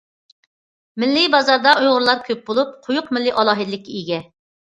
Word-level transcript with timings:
مىللىي 1.01 1.27
بازاردا 1.33 1.73
ئۇيغۇرلار 1.81 2.23
كۆپ 2.29 2.41
بولۇپ، 2.49 2.71
قويۇق 2.87 3.13
مىللىي 3.17 3.35
ئالاھىدىلىككە 3.43 3.99
ئىگە. 4.01 4.19